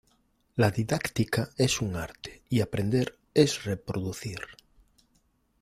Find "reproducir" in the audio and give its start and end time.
3.65-4.39